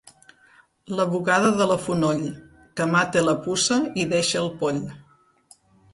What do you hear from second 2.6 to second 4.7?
que mata la puça i deixa el